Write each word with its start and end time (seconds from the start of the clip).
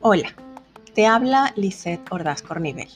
Hola, 0.00 0.28
te 0.94 1.06
habla 1.06 1.52
Lisette 1.56 2.06
Ordaz 2.12 2.40
Cornivel. 2.42 2.88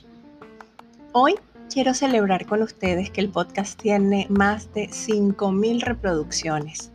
Hoy 1.11 1.35
quiero 1.69 1.95
celebrar 1.95 2.47
con 2.47 2.63
ustedes 2.63 3.11
que 3.11 3.21
el 3.21 3.31
podcast 3.31 3.77
tiene 3.83 4.29
más 4.31 4.73
de 4.75 4.89
5.000 4.89 5.83
reproducciones. 5.83 6.93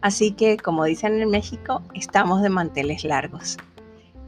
Así 0.00 0.30
que, 0.30 0.56
como 0.56 0.84
dicen 0.84 1.20
en 1.20 1.28
México, 1.28 1.82
estamos 1.94 2.42
de 2.42 2.50
manteles 2.50 3.02
largos. 3.02 3.56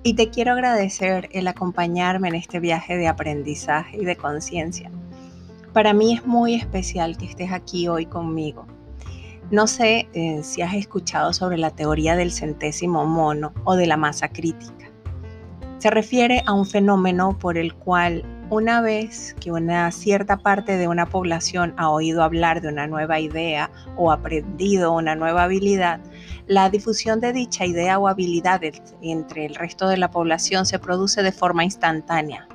Y 0.02 0.14
te 0.14 0.30
quiero 0.30 0.52
agradecer 0.52 1.28
el 1.30 1.46
acompañarme 1.46 2.26
en 2.28 2.34
este 2.34 2.58
viaje 2.58 2.96
de 2.96 3.06
aprendizaje 3.06 3.98
y 3.98 4.04
de 4.04 4.16
conciencia. 4.16 4.90
Para 5.72 5.92
mí 5.92 6.14
es 6.14 6.26
muy 6.26 6.56
especial 6.56 7.16
que 7.16 7.26
estés 7.26 7.52
aquí 7.52 7.86
hoy 7.86 8.06
conmigo. 8.06 8.66
No 9.52 9.66
sé 9.66 10.08
eh, 10.14 10.40
si 10.42 10.62
has 10.62 10.72
escuchado 10.72 11.34
sobre 11.34 11.58
la 11.58 11.70
teoría 11.70 12.16
del 12.16 12.32
centésimo 12.32 13.04
mono 13.04 13.52
o 13.64 13.76
de 13.76 13.86
la 13.86 13.98
masa 13.98 14.28
crítica. 14.28 14.90
Se 15.76 15.90
refiere 15.90 16.42
a 16.46 16.54
un 16.54 16.64
fenómeno 16.64 17.38
por 17.38 17.58
el 17.58 17.74
cual 17.74 18.24
una 18.48 18.80
vez 18.80 19.36
que 19.40 19.52
una 19.52 19.90
cierta 19.90 20.38
parte 20.38 20.78
de 20.78 20.88
una 20.88 21.04
población 21.04 21.74
ha 21.76 21.90
oído 21.90 22.22
hablar 22.22 22.62
de 22.62 22.68
una 22.68 22.86
nueva 22.86 23.20
idea 23.20 23.70
o 23.98 24.10
aprendido 24.10 24.92
una 24.92 25.16
nueva 25.16 25.42
habilidad, 25.42 26.00
la 26.46 26.70
difusión 26.70 27.20
de 27.20 27.34
dicha 27.34 27.66
idea 27.66 27.98
o 27.98 28.08
habilidad 28.08 28.62
entre 29.02 29.44
el 29.44 29.54
resto 29.54 29.86
de 29.86 29.98
la 29.98 30.10
población 30.10 30.64
se 30.64 30.78
produce 30.78 31.22
de 31.22 31.32
forma 31.32 31.62
instantánea. 31.62 32.48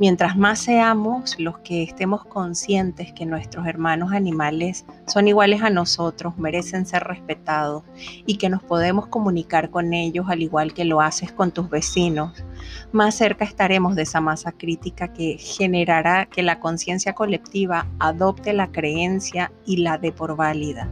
Mientras 0.00 0.36
más 0.36 0.60
seamos 0.60 1.40
los 1.40 1.58
que 1.58 1.82
estemos 1.82 2.24
conscientes 2.24 3.12
que 3.12 3.26
nuestros 3.26 3.66
hermanos 3.66 4.12
animales 4.12 4.84
son 5.08 5.26
iguales 5.26 5.60
a 5.62 5.70
nosotros, 5.70 6.38
merecen 6.38 6.86
ser 6.86 7.02
respetados 7.02 7.82
y 8.24 8.36
que 8.38 8.48
nos 8.48 8.62
podemos 8.62 9.08
comunicar 9.08 9.70
con 9.70 9.92
ellos 9.92 10.26
al 10.28 10.42
igual 10.42 10.72
que 10.72 10.84
lo 10.84 11.00
haces 11.00 11.32
con 11.32 11.50
tus 11.50 11.68
vecinos, 11.68 12.44
más 12.92 13.16
cerca 13.16 13.44
estaremos 13.44 13.96
de 13.96 14.02
esa 14.02 14.20
masa 14.20 14.52
crítica 14.52 15.12
que 15.12 15.36
generará 15.36 16.26
que 16.26 16.44
la 16.44 16.60
conciencia 16.60 17.14
colectiva 17.14 17.88
adopte 17.98 18.52
la 18.52 18.70
creencia 18.70 19.50
y 19.66 19.78
la 19.78 19.98
dé 19.98 20.12
por 20.12 20.36
válida. 20.36 20.88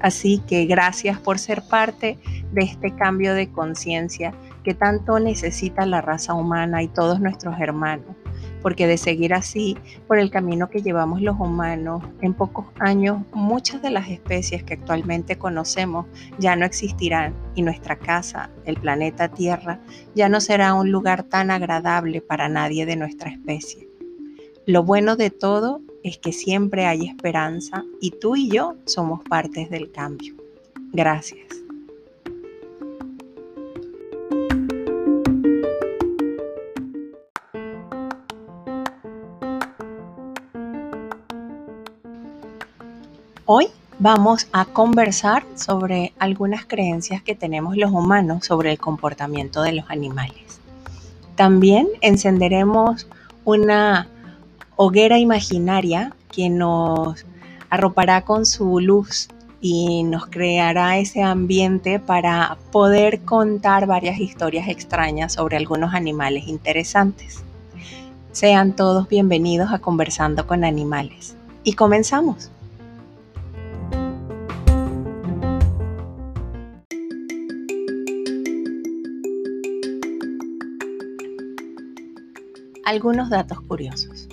Así 0.00 0.42
que 0.48 0.66
gracias 0.66 1.16
por 1.16 1.38
ser 1.38 1.62
parte 1.62 2.18
de 2.50 2.64
este 2.64 2.92
cambio 2.96 3.34
de 3.34 3.52
conciencia 3.52 4.34
que 4.64 4.74
tanto 4.74 5.20
necesita 5.20 5.86
la 5.86 6.00
raza 6.00 6.34
humana 6.34 6.82
y 6.82 6.88
todos 6.88 7.20
nuestros 7.20 7.60
hermanos 7.60 8.16
porque 8.62 8.86
de 8.86 8.96
seguir 8.96 9.34
así 9.34 9.76
por 10.06 10.18
el 10.18 10.30
camino 10.30 10.70
que 10.70 10.82
llevamos 10.82 11.20
los 11.20 11.38
humanos, 11.38 12.02
en 12.20 12.34
pocos 12.34 12.66
años 12.78 13.22
muchas 13.32 13.82
de 13.82 13.90
las 13.90 14.08
especies 14.08 14.62
que 14.62 14.74
actualmente 14.74 15.36
conocemos 15.36 16.06
ya 16.38 16.56
no 16.56 16.64
existirán 16.64 17.34
y 17.54 17.62
nuestra 17.62 17.96
casa, 17.96 18.50
el 18.64 18.76
planeta 18.76 19.28
Tierra, 19.28 19.80
ya 20.14 20.28
no 20.28 20.40
será 20.40 20.74
un 20.74 20.90
lugar 20.90 21.24
tan 21.24 21.50
agradable 21.50 22.20
para 22.20 22.48
nadie 22.48 22.86
de 22.86 22.96
nuestra 22.96 23.30
especie. 23.30 23.88
Lo 24.66 24.84
bueno 24.84 25.16
de 25.16 25.30
todo 25.30 25.80
es 26.04 26.18
que 26.18 26.32
siempre 26.32 26.86
hay 26.86 27.06
esperanza 27.06 27.84
y 28.00 28.12
tú 28.12 28.36
y 28.36 28.48
yo 28.48 28.76
somos 28.86 29.22
partes 29.24 29.70
del 29.70 29.90
cambio. 29.90 30.34
Gracias. 30.92 31.61
Hoy 43.54 43.68
vamos 43.98 44.48
a 44.52 44.64
conversar 44.64 45.44
sobre 45.56 46.14
algunas 46.18 46.64
creencias 46.64 47.20
que 47.20 47.34
tenemos 47.34 47.76
los 47.76 47.90
humanos 47.90 48.46
sobre 48.46 48.70
el 48.70 48.78
comportamiento 48.78 49.60
de 49.60 49.72
los 49.72 49.90
animales. 49.90 50.58
También 51.36 51.86
encenderemos 52.00 53.06
una 53.44 54.08
hoguera 54.76 55.18
imaginaria 55.18 56.14
que 56.30 56.48
nos 56.48 57.26
arropará 57.68 58.22
con 58.22 58.46
su 58.46 58.80
luz 58.80 59.28
y 59.60 60.02
nos 60.04 60.28
creará 60.28 60.96
ese 60.96 61.22
ambiente 61.22 62.00
para 62.00 62.56
poder 62.70 63.20
contar 63.20 63.86
varias 63.86 64.18
historias 64.18 64.66
extrañas 64.66 65.34
sobre 65.34 65.58
algunos 65.58 65.92
animales 65.92 66.48
interesantes. 66.48 67.42
Sean 68.30 68.74
todos 68.74 69.10
bienvenidos 69.10 69.72
a 69.72 69.78
Conversando 69.78 70.46
con 70.46 70.64
Animales. 70.64 71.36
Y 71.64 71.74
comenzamos. 71.74 72.51
Algunos 82.84 83.30
datos 83.30 83.60
curiosos. 83.60 84.28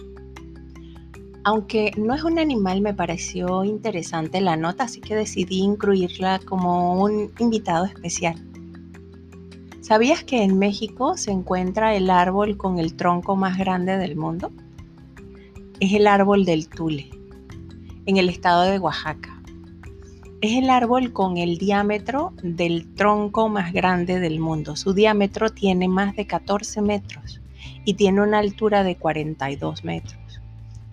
Aunque 1.44 1.92
no 1.98 2.14
es 2.14 2.24
un 2.24 2.38
animal, 2.38 2.82
me 2.82 2.94
pareció 2.94 3.64
interesante 3.64 4.42
la 4.42 4.58
nota, 4.58 4.84
así 4.84 5.02
que 5.02 5.16
decidí 5.16 5.60
incluirla 5.60 6.40
como 6.40 7.02
un 7.02 7.32
invitado 7.40 7.86
especial. 7.86 8.36
¿Sabías 9.82 10.24
que 10.24 10.44
en 10.44 10.60
México 10.60 11.18
se 11.18 11.32
encuentra 11.32 11.96
el 11.96 12.10
árbol 12.10 12.58
con 12.58 12.78
el 12.78 12.96
tronco 12.96 13.36
más 13.36 13.58
grande 13.58 13.98
del 13.98 14.16
mundo? 14.16 14.52
Es 15.80 15.94
el 15.94 16.08
árbol 16.08 16.46
del 16.46 16.68
Tule, 16.68 17.10
en 18.06 18.18
el 18.18 18.30
estado 18.30 18.64
de 18.64 18.78
Oaxaca. 18.78 19.42
Es 20.42 20.58
el 20.58 20.70
árbol 20.70 21.14
con 21.14 21.38
el 21.38 21.58
diámetro 21.58 22.34
del 22.44 22.94
tronco 22.94 23.50
más 23.50 23.74
grande 23.74 24.20
del 24.20 24.40
mundo. 24.40 24.76
Su 24.76 24.94
diámetro 24.94 25.50
tiene 25.50 25.88
más 25.88 26.16
de 26.16 26.28
14 26.28 26.82
metros 26.82 27.42
y 27.86 27.96
tiene 27.96 28.22
una 28.22 28.40
altura 28.40 28.84
de 28.84 28.96
42 28.96 29.84
metros. 29.84 30.42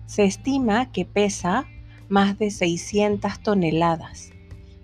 Se 0.05 0.23
estima 0.23 0.91
que 0.91 1.05
pesa 1.05 1.65
más 2.09 2.39
de 2.39 2.51
600 2.51 3.39
toneladas 3.41 4.31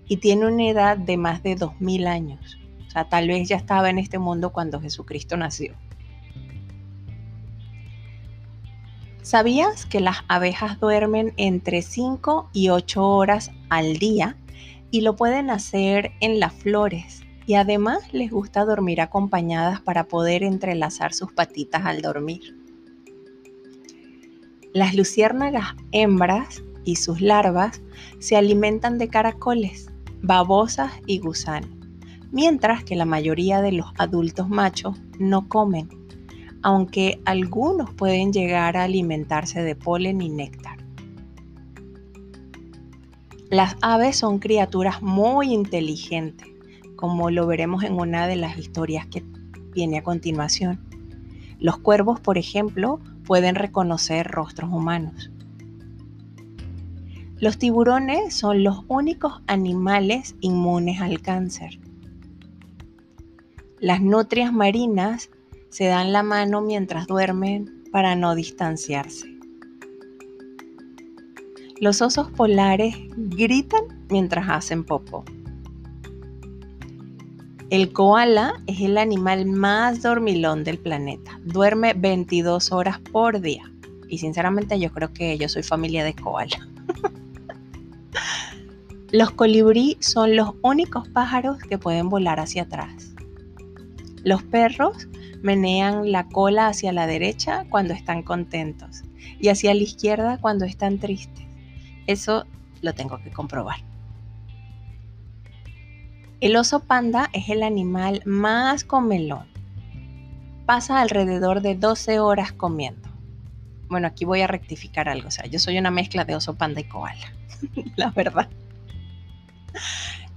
y 0.06 0.18
tiene 0.18 0.46
una 0.46 0.68
edad 0.68 0.98
de 0.98 1.16
más 1.16 1.42
de 1.42 1.56
2000 1.56 2.06
años. 2.06 2.58
O 2.86 2.90
sea, 2.90 3.08
tal 3.08 3.28
vez 3.28 3.48
ya 3.48 3.56
estaba 3.56 3.90
en 3.90 3.98
este 3.98 4.18
mundo 4.18 4.52
cuando 4.52 4.80
Jesucristo 4.80 5.36
nació. 5.36 5.74
¿Sabías 9.22 9.86
que 9.86 10.00
las 10.00 10.18
abejas 10.28 10.78
duermen 10.78 11.32
entre 11.38 11.80
5 11.80 12.50
y 12.52 12.68
8 12.68 13.02
horas 13.02 13.50
al 13.70 13.96
día 13.96 14.36
y 14.90 15.00
lo 15.00 15.16
pueden 15.16 15.48
hacer 15.48 16.12
en 16.20 16.38
las 16.38 16.52
flores 16.52 17.23
y 17.46 17.54
además 17.54 18.12
les 18.12 18.30
gusta 18.30 18.64
dormir 18.64 19.00
acompañadas 19.00 19.80
para 19.80 20.04
poder 20.04 20.42
entrelazar 20.42 21.12
sus 21.12 21.32
patitas 21.32 21.84
al 21.84 22.00
dormir. 22.00 22.56
Las 24.72 24.94
luciérnagas 24.94 25.74
hembras 25.92 26.62
y 26.84 26.96
sus 26.96 27.20
larvas 27.20 27.82
se 28.18 28.36
alimentan 28.36 28.98
de 28.98 29.08
caracoles, 29.08 29.90
babosas 30.22 30.92
y 31.06 31.18
gusanos, 31.18 31.70
mientras 32.32 32.82
que 32.82 32.96
la 32.96 33.04
mayoría 33.04 33.60
de 33.60 33.72
los 33.72 33.86
adultos 33.98 34.48
machos 34.48 34.96
no 35.18 35.48
comen, 35.48 35.88
aunque 36.62 37.20
algunos 37.24 37.92
pueden 37.92 38.32
llegar 38.32 38.76
a 38.76 38.84
alimentarse 38.84 39.62
de 39.62 39.76
polen 39.76 40.22
y 40.22 40.30
néctar. 40.30 40.78
Las 43.50 43.76
aves 43.82 44.16
son 44.16 44.38
criaturas 44.38 45.02
muy 45.02 45.52
inteligentes 45.52 46.53
como 46.96 47.30
lo 47.30 47.46
veremos 47.46 47.84
en 47.84 47.94
una 47.94 48.26
de 48.26 48.36
las 48.36 48.58
historias 48.58 49.06
que 49.06 49.24
viene 49.72 49.98
a 49.98 50.02
continuación. 50.02 50.80
Los 51.58 51.78
cuervos, 51.78 52.20
por 52.20 52.38
ejemplo, 52.38 53.00
pueden 53.24 53.54
reconocer 53.54 54.26
rostros 54.28 54.70
humanos. 54.70 55.30
Los 57.38 57.58
tiburones 57.58 58.34
son 58.34 58.62
los 58.62 58.84
únicos 58.88 59.42
animales 59.46 60.36
inmunes 60.40 61.00
al 61.00 61.20
cáncer. 61.20 61.78
Las 63.80 64.00
nutrias 64.00 64.52
marinas 64.52 65.30
se 65.68 65.86
dan 65.86 66.12
la 66.12 66.22
mano 66.22 66.60
mientras 66.60 67.06
duermen 67.06 67.84
para 67.90 68.14
no 68.14 68.34
distanciarse. 68.34 69.34
Los 71.80 72.00
osos 72.00 72.30
polares 72.30 72.96
gritan 73.16 74.06
mientras 74.08 74.48
hacen 74.48 74.84
popo. 74.84 75.24
El 77.70 77.92
koala 77.92 78.62
es 78.66 78.80
el 78.80 78.98
animal 78.98 79.46
más 79.46 80.02
dormilón 80.02 80.64
del 80.64 80.78
planeta. 80.78 81.40
Duerme 81.44 81.94
22 81.94 82.72
horas 82.72 82.98
por 82.98 83.40
día. 83.40 83.70
Y 84.08 84.18
sinceramente 84.18 84.78
yo 84.78 84.92
creo 84.92 85.12
que 85.14 85.38
yo 85.38 85.48
soy 85.48 85.62
familia 85.62 86.04
de 86.04 86.14
koala. 86.14 86.68
los 89.12 89.30
colibrí 89.30 89.96
son 90.00 90.36
los 90.36 90.50
únicos 90.60 91.08
pájaros 91.08 91.58
que 91.58 91.78
pueden 91.78 92.10
volar 92.10 92.38
hacia 92.38 92.64
atrás. 92.64 93.14
Los 94.24 94.42
perros 94.42 95.08
menean 95.42 96.12
la 96.12 96.28
cola 96.28 96.68
hacia 96.68 96.92
la 96.92 97.06
derecha 97.06 97.64
cuando 97.70 97.94
están 97.94 98.22
contentos 98.22 99.04
y 99.40 99.48
hacia 99.48 99.74
la 99.74 99.82
izquierda 99.82 100.38
cuando 100.38 100.66
están 100.66 100.98
tristes. 100.98 101.46
Eso 102.06 102.44
lo 102.82 102.92
tengo 102.92 103.18
que 103.18 103.30
comprobar. 103.30 103.93
El 106.40 106.56
oso 106.56 106.80
panda 106.80 107.30
es 107.32 107.48
el 107.48 107.62
animal 107.62 108.22
más 108.24 108.84
comelón. 108.84 109.46
Pasa 110.66 111.00
alrededor 111.00 111.62
de 111.62 111.74
12 111.74 112.18
horas 112.18 112.52
comiendo. 112.52 113.08
Bueno, 113.88 114.08
aquí 114.08 114.24
voy 114.24 114.40
a 114.40 114.46
rectificar 114.46 115.08
algo. 115.08 115.28
O 115.28 115.30
sea, 115.30 115.46
yo 115.46 115.58
soy 115.58 115.78
una 115.78 115.90
mezcla 115.90 116.24
de 116.24 116.34
oso 116.34 116.56
panda 116.56 116.80
y 116.80 116.84
koala. 116.84 117.32
La 117.96 118.10
verdad. 118.10 118.48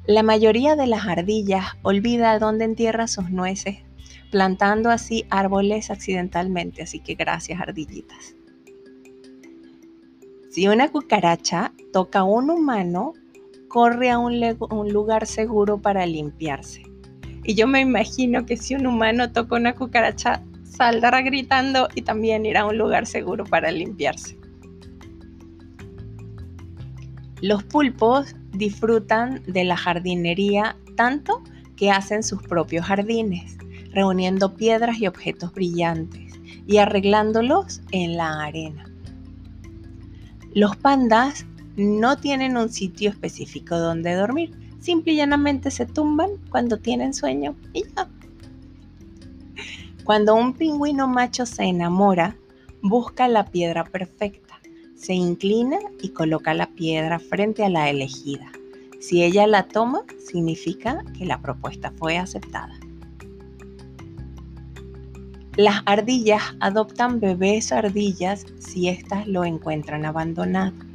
La 0.06 0.24
mayoría 0.24 0.76
de 0.76 0.88
las 0.88 1.06
ardillas 1.06 1.66
olvida 1.82 2.40
dónde 2.40 2.66
entierra 2.66 3.08
sus 3.08 3.30
nueces, 3.30 3.80
plantando 4.32 4.90
así 4.90 5.26
árboles 5.30 5.90
accidentalmente. 5.90 6.84
Así 6.84 7.00
que 7.00 7.16
gracias, 7.16 7.60
ardillitas. 7.60 8.36
Si 10.50 10.68
una 10.68 10.90
cucaracha 10.90 11.74
toca 11.92 12.20
a 12.20 12.24
un 12.24 12.50
humano, 12.50 13.14
corre 13.78 14.10
a 14.10 14.18
un, 14.18 14.42
lugar 14.92 15.28
seguro 15.28 15.78
para 15.78 16.04
limpiarse. 16.08 16.82
Y 17.44 17.54
yo 17.54 17.68
me 17.68 17.80
imagino 17.80 18.44
que 18.44 18.58
si 18.58 18.74
un 18.74 18.88
humano 18.88 19.32
toca 19.32 19.56
una 19.56 19.76
cucaracha, 19.76 20.42
saldrá 20.64 21.22
gritando 21.22 21.88
y 21.94 22.02
también 22.02 22.48
irá 22.48 22.62
a 22.62 22.66
un 22.66 22.80
lugar 22.80 23.06
seguro 23.06 23.44
para 23.46 23.70
limpiarse. 23.70 24.36
Los 27.40 27.62
pulpos 27.66 28.36
disfrutan 28.52 29.44
de 29.46 29.64
la 29.64 29.78
jardinería 29.78 30.76
tanto 30.96 31.44
que 31.76 31.92
hacen 31.92 32.24
sus 32.24 32.42
propios 32.42 32.84
jardines, 32.84 33.60
reuniendo 33.92 34.56
piedras 34.56 34.98
y 34.98 35.06
objetos 35.06 35.54
brillantes 35.54 36.34
y 36.66 36.78
arreglándolos 36.78 37.84
en 37.92 38.18
la 38.18 38.44
arena. 38.44 38.86
Los 40.56 40.76
pandas 40.78 41.46
no 41.78 42.18
tienen 42.18 42.58
un 42.58 42.70
sitio 42.70 43.10
específico 43.12 43.78
donde 43.78 44.16
dormir, 44.16 44.52
simple 44.80 45.14
y 45.14 45.18
llanamente 45.18 45.72
se 45.72 45.86
tumban 45.86 46.32
cuando 46.50 46.78
tienen 46.78 47.14
sueño 47.14 47.56
y 47.72 47.84
ya. 47.96 48.10
Cuando 50.04 50.36
un 50.36 50.54
pingüino 50.54 51.08
macho 51.08 51.46
se 51.46 51.64
enamora, 51.64 52.36
busca 52.82 53.28
la 53.28 53.46
piedra 53.46 53.84
perfecta, 53.84 54.60
se 54.96 55.14
inclina 55.14 55.78
y 56.02 56.10
coloca 56.10 56.54
la 56.54 56.68
piedra 56.68 57.20
frente 57.20 57.64
a 57.64 57.70
la 57.70 57.90
elegida. 57.90 58.52
Si 59.00 59.24
ella 59.24 59.46
la 59.46 59.68
toma, 59.68 60.02
significa 60.18 61.04
que 61.16 61.26
la 61.26 61.40
propuesta 61.42 61.94
fue 61.98 62.18
aceptada. 62.18 62.74
Las 65.58 65.82
ardillas 65.86 66.56
adoptan 66.60 67.20
bebés 67.20 67.72
ardillas 67.72 68.46
si 68.60 68.90
éstas 68.90 69.28
lo 69.28 69.44
encuentran 69.44 70.06
abandonado. 70.06 70.87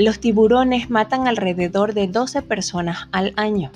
Los 0.00 0.18
tiburones 0.18 0.88
matan 0.88 1.28
alrededor 1.28 1.92
de 1.92 2.08
12 2.08 2.40
personas 2.40 3.10
al 3.12 3.34
año 3.36 3.70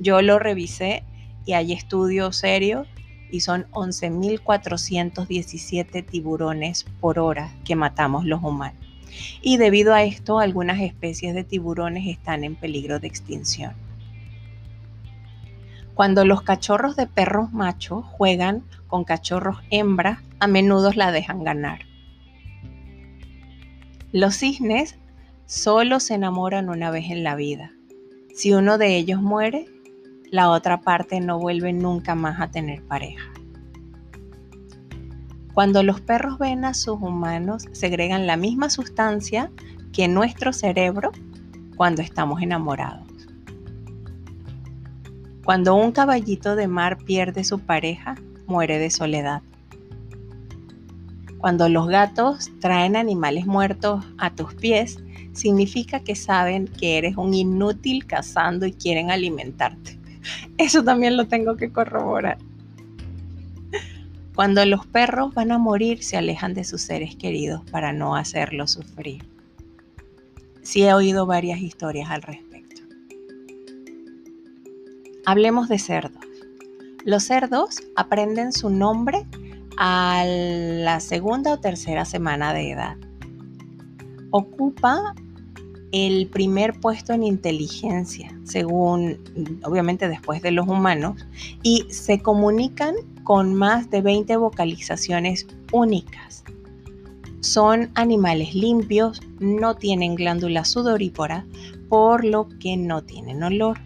Yo 0.00 0.20
lo 0.20 0.40
revisé 0.40 1.04
y 1.44 1.52
hay 1.52 1.72
estudios 1.72 2.36
serios 2.36 2.88
y 3.30 3.42
son 3.42 3.66
11.417 3.70 6.04
tiburones 6.04 6.84
por 6.98 7.20
hora 7.20 7.54
que 7.64 7.76
matamos 7.76 8.24
los 8.24 8.42
humanos 8.42 8.85
y 9.42 9.56
debido 9.56 9.94
a 9.94 10.02
esto 10.02 10.38
algunas 10.38 10.80
especies 10.80 11.34
de 11.34 11.44
tiburones 11.44 12.06
están 12.06 12.44
en 12.44 12.56
peligro 12.56 12.98
de 12.98 13.08
extinción. 13.08 13.74
Cuando 15.94 16.24
los 16.24 16.42
cachorros 16.42 16.96
de 16.96 17.06
perros 17.06 17.52
machos 17.52 18.04
juegan 18.04 18.64
con 18.86 19.04
cachorros 19.04 19.58
hembras, 19.70 20.18
a 20.40 20.46
menudo 20.46 20.92
la 20.92 21.10
dejan 21.10 21.42
ganar. 21.42 21.80
Los 24.12 24.36
cisnes 24.36 24.98
solo 25.46 26.00
se 26.00 26.14
enamoran 26.14 26.68
una 26.68 26.90
vez 26.90 27.10
en 27.10 27.24
la 27.24 27.34
vida. 27.34 27.72
Si 28.34 28.52
uno 28.52 28.76
de 28.76 28.96
ellos 28.96 29.22
muere, 29.22 29.66
la 30.30 30.50
otra 30.50 30.80
parte 30.80 31.20
no 31.20 31.38
vuelve 31.38 31.72
nunca 31.72 32.14
más 32.14 32.40
a 32.40 32.50
tener 32.50 32.82
pareja. 32.82 33.30
Cuando 35.56 35.82
los 35.82 36.02
perros 36.02 36.38
ven 36.38 36.66
a 36.66 36.74
sus 36.74 37.00
humanos, 37.00 37.64
segregan 37.72 38.26
la 38.26 38.36
misma 38.36 38.68
sustancia 38.68 39.50
que 39.90 40.06
nuestro 40.06 40.52
cerebro 40.52 41.12
cuando 41.76 42.02
estamos 42.02 42.42
enamorados. 42.42 43.08
Cuando 45.46 45.74
un 45.74 45.92
caballito 45.92 46.56
de 46.56 46.68
mar 46.68 46.98
pierde 46.98 47.42
su 47.42 47.58
pareja, 47.58 48.16
muere 48.46 48.78
de 48.78 48.90
soledad. 48.90 49.40
Cuando 51.38 51.70
los 51.70 51.88
gatos 51.88 52.50
traen 52.60 52.94
animales 52.94 53.46
muertos 53.46 54.04
a 54.18 54.34
tus 54.34 54.52
pies, 54.56 54.98
significa 55.32 56.00
que 56.00 56.16
saben 56.16 56.66
que 56.66 56.98
eres 56.98 57.16
un 57.16 57.32
inútil 57.32 58.04
cazando 58.06 58.66
y 58.66 58.74
quieren 58.74 59.10
alimentarte. 59.10 59.98
Eso 60.58 60.84
también 60.84 61.16
lo 61.16 61.26
tengo 61.28 61.56
que 61.56 61.72
corroborar. 61.72 62.36
Cuando 64.36 64.62
los 64.66 64.84
perros 64.86 65.32
van 65.32 65.50
a 65.50 65.56
morir, 65.56 66.04
se 66.04 66.18
alejan 66.18 66.52
de 66.52 66.62
sus 66.62 66.82
seres 66.82 67.16
queridos 67.16 67.62
para 67.70 67.94
no 67.94 68.16
hacerlos 68.16 68.72
sufrir. 68.72 69.24
Sí 70.60 70.82
he 70.82 70.92
oído 70.92 71.24
varias 71.24 71.58
historias 71.60 72.10
al 72.10 72.20
respecto. 72.20 72.82
Hablemos 75.24 75.70
de 75.70 75.78
cerdos. 75.78 76.22
Los 77.06 77.22
cerdos 77.22 77.80
aprenden 77.96 78.52
su 78.52 78.68
nombre 78.68 79.24
a 79.78 80.24
la 80.26 81.00
segunda 81.00 81.54
o 81.54 81.58
tercera 81.58 82.04
semana 82.04 82.52
de 82.52 82.72
edad. 82.72 82.96
Ocupa 84.32 85.14
el 85.92 86.26
primer 86.26 86.78
puesto 86.78 87.14
en 87.14 87.22
inteligencia, 87.22 88.38
según, 88.44 89.18
obviamente 89.64 90.10
después 90.10 90.42
de 90.42 90.50
los 90.50 90.68
humanos, 90.68 91.26
y 91.62 91.86
se 91.88 92.20
comunican 92.20 92.96
con 93.26 93.54
más 93.54 93.90
de 93.90 94.02
20 94.02 94.36
vocalizaciones 94.36 95.48
únicas. 95.72 96.44
Son 97.40 97.90
animales 97.96 98.54
limpios, 98.54 99.20
no 99.40 99.74
tienen 99.74 100.14
glándulas 100.14 100.68
sudoríporas, 100.68 101.44
por 101.88 102.24
lo 102.24 102.48
que 102.60 102.76
no 102.76 103.02
tienen 103.02 103.42
olor. 103.42 103.80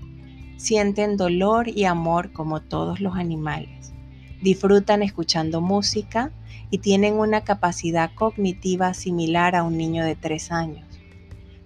Sienten 0.58 1.16
dolor 1.16 1.70
y 1.70 1.84
amor 1.84 2.34
como 2.34 2.60
todos 2.60 3.00
los 3.00 3.16
animales. 3.16 3.94
Disfrutan 4.42 5.02
escuchando 5.02 5.62
música 5.62 6.32
y 6.70 6.76
tienen 6.76 7.14
una 7.14 7.40
capacidad 7.40 8.10
cognitiva 8.14 8.92
similar 8.92 9.56
a 9.56 9.62
un 9.62 9.78
niño 9.78 10.04
de 10.04 10.16
3 10.16 10.52
años. 10.52 11.00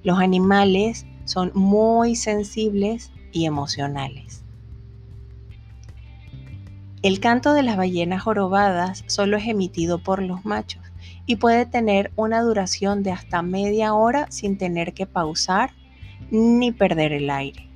Los 0.04 0.20
animales 0.20 1.06
son 1.24 1.50
muy 1.54 2.14
sensibles 2.14 3.10
y 3.32 3.46
emocionales. 3.46 4.43
El 7.04 7.20
canto 7.20 7.52
de 7.52 7.62
las 7.62 7.76
ballenas 7.76 8.22
jorobadas 8.22 9.04
solo 9.08 9.36
es 9.36 9.46
emitido 9.46 10.02
por 10.02 10.22
los 10.22 10.46
machos 10.46 10.80
y 11.26 11.36
puede 11.36 11.66
tener 11.66 12.10
una 12.16 12.40
duración 12.40 13.02
de 13.02 13.12
hasta 13.12 13.42
media 13.42 13.92
hora 13.92 14.26
sin 14.30 14.56
tener 14.56 14.94
que 14.94 15.04
pausar 15.04 15.74
ni 16.30 16.72
perder 16.72 17.12
el 17.12 17.28
aire. 17.28 17.68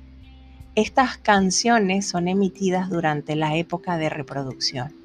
Estas 0.73 1.17
canciones 1.19 2.07
son 2.07 2.27
emitidas 2.27 2.89
durante 2.89 3.35
la 3.35 3.55
época 3.55 3.99
de 3.99 4.09
reproducción. 4.09 4.95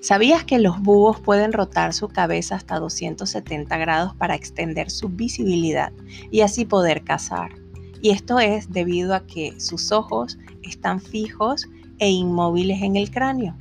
¿Sabías 0.00 0.42
que 0.42 0.58
los 0.58 0.82
búhos 0.82 1.20
pueden 1.20 1.52
rotar 1.52 1.94
su 1.94 2.08
cabeza 2.08 2.56
hasta 2.56 2.80
270 2.80 3.78
grados 3.78 4.16
para 4.16 4.34
extender 4.34 4.90
su 4.90 5.08
visibilidad 5.08 5.92
y 6.32 6.40
así 6.40 6.64
poder 6.64 7.04
cazar? 7.04 7.52
Y 8.00 8.10
esto 8.10 8.40
es 8.40 8.72
debido 8.72 9.14
a 9.14 9.24
que 9.24 9.60
sus 9.60 9.92
ojos 9.92 10.36
están 10.64 11.00
fijos 11.00 11.68
e 12.02 12.10
inmóviles 12.10 12.82
en 12.82 12.96
el 12.96 13.12
cráneo 13.12 13.54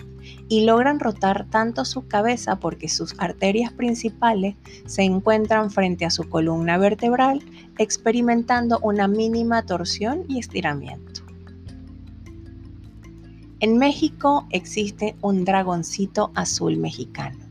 y 0.50 0.66
logran 0.66 1.00
rotar 1.00 1.46
tanto 1.52 1.86
su 1.86 2.08
cabeza 2.08 2.56
porque 2.56 2.90
sus 2.90 3.14
arterias 3.20 3.72
principales 3.72 4.56
se 4.88 5.04
encuentran 5.04 5.70
frente 5.70 6.06
a 6.06 6.10
su 6.10 6.28
columna 6.28 6.80
vertebral, 6.80 7.44
experimentando 7.78 8.80
una 8.82 9.08
mínima 9.08 9.62
torsión 9.62 10.24
y 10.28 10.40
estiramiento. 10.40 11.22
En 13.60 13.78
México 13.78 14.48
existe 14.50 15.16
un 15.22 15.46
dragoncito 15.46 16.32
azul 16.34 16.78
mexicano. 16.78 17.46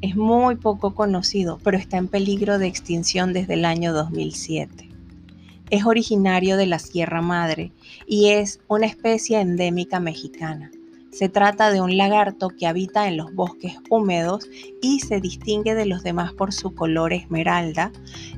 Es 0.00 0.16
muy 0.16 0.56
poco 0.56 0.92
conocido, 0.96 1.60
pero 1.62 1.78
está 1.78 1.98
en 1.98 2.08
peligro 2.08 2.58
de 2.58 2.66
extinción 2.66 3.32
desde 3.32 3.54
el 3.54 3.64
año 3.64 3.92
2007 3.92 4.83
es 5.74 5.84
originario 5.84 6.56
de 6.56 6.66
la 6.66 6.78
Sierra 6.78 7.20
Madre 7.20 7.72
y 8.06 8.28
es 8.28 8.60
una 8.68 8.86
especie 8.86 9.40
endémica 9.40 9.98
mexicana. 9.98 10.70
Se 11.10 11.28
trata 11.28 11.72
de 11.72 11.80
un 11.80 11.96
lagarto 11.96 12.48
que 12.48 12.68
habita 12.68 13.08
en 13.08 13.16
los 13.16 13.34
bosques 13.34 13.74
húmedos 13.90 14.48
y 14.80 15.00
se 15.00 15.20
distingue 15.20 15.74
de 15.74 15.86
los 15.86 16.04
demás 16.04 16.32
por 16.32 16.52
su 16.52 16.74
color 16.76 17.12
esmeralda. 17.12 17.90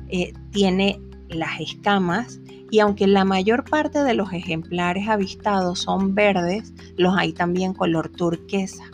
Eh, 0.09 0.33
tiene 0.51 0.99
las 1.29 1.59
escamas 1.59 2.39
y 2.71 2.79
aunque 2.79 3.05
la 3.05 3.23
mayor 3.23 3.65
parte 3.65 4.03
de 4.03 4.15
los 4.15 4.33
ejemplares 4.33 5.07
avistados 5.07 5.81
son 5.81 6.15
verdes, 6.15 6.73
los 6.97 7.15
hay 7.15 7.33
también 7.33 7.75
color 7.75 8.09
turquesa. 8.09 8.85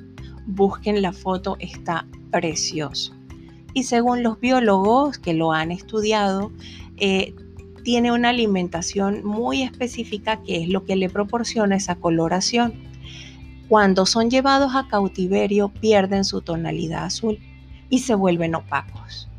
Busquen 0.47 1.01
la 1.01 1.13
foto, 1.13 1.55
está 1.59 2.05
precioso. 2.29 3.15
Y 3.73 3.83
según 3.83 4.21
los 4.21 4.37
biólogos 4.41 5.17
que 5.17 5.33
lo 5.33 5.53
han 5.53 5.71
estudiado, 5.71 6.51
eh, 6.97 7.33
tiene 7.83 8.11
una 8.11 8.29
alimentación 8.29 9.25
muy 9.25 9.61
específica 9.61 10.41
que 10.41 10.63
es 10.63 10.69
lo 10.69 10.85
que 10.85 10.95
le 10.95 11.09
proporciona 11.09 11.75
esa 11.75 11.95
coloración. 11.95 12.73
Cuando 13.67 14.05
son 14.05 14.29
llevados 14.29 14.75
a 14.75 14.87
cautiverio 14.87 15.69
pierden 15.69 16.25
su 16.25 16.41
tonalidad 16.41 17.05
azul 17.05 17.39
y 17.89 17.99
se 17.99 18.15
vuelven 18.15 18.55
opacos. 18.55 19.29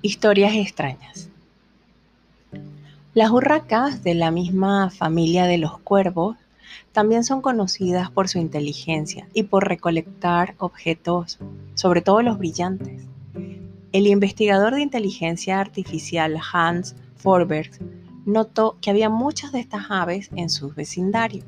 Historias 0.00 0.54
extrañas. 0.54 1.28
Las 3.14 3.30
urracas, 3.30 4.02
de 4.04 4.14
la 4.14 4.30
misma 4.30 4.90
familia 4.90 5.44
de 5.44 5.58
los 5.58 5.78
cuervos, 5.78 6.36
también 6.92 7.24
son 7.24 7.40
conocidas 7.40 8.10
por 8.10 8.28
su 8.28 8.38
inteligencia 8.38 9.28
y 9.34 9.44
por 9.44 9.68
recolectar 9.68 10.54
objetos, 10.58 11.38
sobre 11.74 12.00
todo 12.00 12.22
los 12.22 12.38
brillantes. 12.38 13.02
El 13.92 14.06
investigador 14.06 14.74
de 14.74 14.82
inteligencia 14.82 15.60
artificial 15.60 16.38
Hans 16.52 16.94
Forberg 17.16 17.70
notó 18.26 18.76
que 18.80 18.90
había 18.90 19.08
muchas 19.08 19.52
de 19.52 19.60
estas 19.60 19.90
aves 19.90 20.30
en 20.36 20.50
su 20.50 20.70
vecindario 20.70 21.44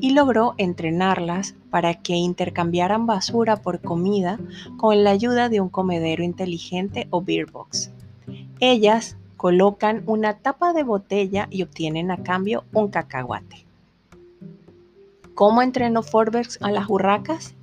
y 0.00 0.10
logró 0.10 0.54
entrenarlas 0.58 1.54
para 1.70 1.94
que 1.94 2.14
intercambiaran 2.14 3.06
basura 3.06 3.56
por 3.56 3.80
comida 3.80 4.38
con 4.76 5.02
la 5.02 5.10
ayuda 5.10 5.48
de 5.48 5.60
un 5.60 5.68
comedero 5.68 6.22
inteligente 6.22 7.08
o 7.10 7.22
beer 7.22 7.46
box. 7.50 7.90
Ellas 8.60 9.16
colocan 9.36 10.02
una 10.06 10.38
tapa 10.38 10.72
de 10.72 10.82
botella 10.82 11.48
y 11.50 11.62
obtienen 11.62 12.10
a 12.10 12.22
cambio 12.22 12.64
un 12.72 12.88
cacahuate. 12.88 13.67
¿Cómo 15.38 15.62
entrenó 15.62 16.02
Forberg 16.02 16.48
a 16.62 16.72
las 16.72 16.90
urracas? 16.90 17.54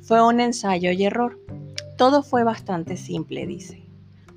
Fue 0.00 0.26
un 0.26 0.40
ensayo 0.40 0.92
y 0.92 1.04
error. 1.04 1.38
Todo 1.98 2.22
fue 2.22 2.42
bastante 2.42 2.96
simple, 2.96 3.46
dice. 3.46 3.86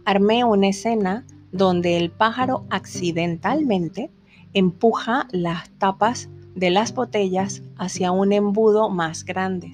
Armé 0.04 0.44
una 0.44 0.68
escena 0.68 1.26
donde 1.54 1.96
el 1.96 2.12
pájaro 2.12 2.66
accidentalmente 2.70 4.12
empuja 4.52 5.30
las 5.32 5.70
tapas 5.78 6.28
de 6.54 6.70
las 6.70 6.94
botellas 6.94 7.64
hacia 7.78 8.12
un 8.12 8.34
embudo 8.34 8.90
más 8.90 9.24
grande. 9.24 9.72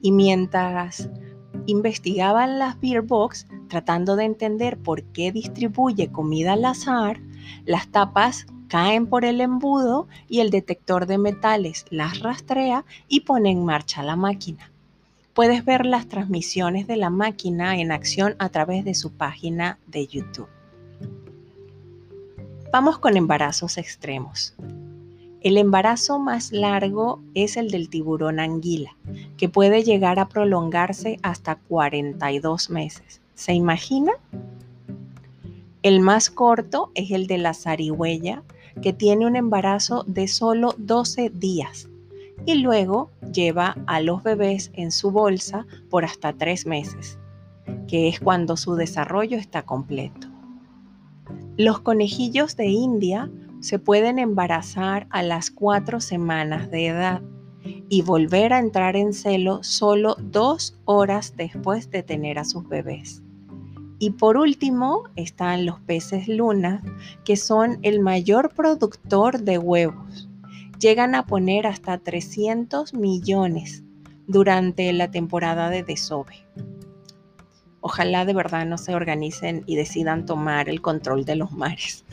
Y 0.00 0.12
mientras 0.12 1.10
investigaban 1.66 2.60
las 2.60 2.80
beer 2.80 3.02
box, 3.02 3.48
tratando 3.68 4.14
de 4.14 4.22
entender 4.22 4.78
por 4.78 5.02
qué 5.02 5.32
distribuye 5.32 6.12
comida 6.12 6.52
al 6.52 6.64
azar, 6.64 7.20
las 7.64 7.88
tapas 7.88 8.46
caen 8.68 9.06
por 9.06 9.24
el 9.24 9.40
embudo 9.40 10.06
y 10.28 10.40
el 10.40 10.50
detector 10.50 11.06
de 11.06 11.18
metales 11.18 11.86
las 11.90 12.20
rastrea 12.20 12.84
y 13.08 13.20
pone 13.20 13.50
en 13.50 13.64
marcha 13.64 14.02
la 14.02 14.16
máquina. 14.16 14.70
Puedes 15.34 15.64
ver 15.64 15.86
las 15.86 16.06
transmisiones 16.08 16.86
de 16.86 16.96
la 16.96 17.10
máquina 17.10 17.78
en 17.78 17.92
acción 17.92 18.34
a 18.38 18.48
través 18.48 18.84
de 18.84 18.94
su 18.94 19.12
página 19.12 19.78
de 19.86 20.06
YouTube. 20.06 20.48
Vamos 22.72 22.98
con 22.98 23.16
embarazos 23.16 23.78
extremos. 23.78 24.54
El 25.40 25.56
embarazo 25.56 26.18
más 26.18 26.50
largo 26.50 27.22
es 27.32 27.56
el 27.56 27.70
del 27.70 27.88
tiburón 27.88 28.40
anguila, 28.40 28.96
que 29.36 29.48
puede 29.48 29.84
llegar 29.84 30.18
a 30.18 30.28
prolongarse 30.28 31.18
hasta 31.22 31.54
42 31.54 32.70
meses. 32.70 33.20
¿Se 33.34 33.54
imagina? 33.54 34.12
El 35.84 36.00
más 36.00 36.28
corto 36.28 36.90
es 36.94 37.12
el 37.12 37.28
de 37.28 37.38
la 37.38 37.54
zarigüeya, 37.54 38.42
que 38.82 38.92
tiene 38.92 39.26
un 39.26 39.36
embarazo 39.36 40.04
de 40.06 40.28
solo 40.28 40.74
12 40.78 41.30
días 41.30 41.88
y 42.46 42.54
luego 42.56 43.10
lleva 43.32 43.76
a 43.86 44.00
los 44.00 44.22
bebés 44.22 44.70
en 44.74 44.92
su 44.92 45.10
bolsa 45.10 45.66
por 45.90 46.04
hasta 46.04 46.32
3 46.32 46.66
meses, 46.66 47.18
que 47.86 48.08
es 48.08 48.20
cuando 48.20 48.56
su 48.56 48.74
desarrollo 48.74 49.36
está 49.36 49.62
completo. 49.62 50.28
Los 51.56 51.80
conejillos 51.80 52.56
de 52.56 52.66
India 52.66 53.30
se 53.60 53.78
pueden 53.78 54.18
embarazar 54.18 55.06
a 55.10 55.22
las 55.22 55.50
4 55.50 56.00
semanas 56.00 56.70
de 56.70 56.86
edad 56.86 57.20
y 57.88 58.02
volver 58.02 58.52
a 58.52 58.60
entrar 58.60 58.96
en 58.96 59.12
celo 59.12 59.62
solo 59.62 60.16
dos 60.20 60.78
horas 60.84 61.34
después 61.36 61.90
de 61.90 62.02
tener 62.02 62.38
a 62.38 62.44
sus 62.44 62.68
bebés. 62.68 63.22
Y 63.98 64.10
por 64.10 64.36
último 64.36 65.04
están 65.16 65.66
los 65.66 65.80
peces 65.80 66.28
luna, 66.28 66.82
que 67.24 67.36
son 67.36 67.78
el 67.82 68.00
mayor 68.00 68.54
productor 68.54 69.40
de 69.40 69.58
huevos. 69.58 70.28
Llegan 70.78 71.14
a 71.14 71.26
poner 71.26 71.66
hasta 71.66 71.98
300 71.98 72.94
millones 72.94 73.82
durante 74.28 74.92
la 74.92 75.10
temporada 75.10 75.70
de 75.70 75.82
desove. 75.82 76.46
Ojalá 77.80 78.24
de 78.24 78.34
verdad 78.34 78.66
no 78.66 78.78
se 78.78 78.94
organicen 78.94 79.64
y 79.66 79.76
decidan 79.76 80.26
tomar 80.26 80.68
el 80.68 80.80
control 80.80 81.24
de 81.24 81.36
los 81.36 81.52
mares. 81.52 82.04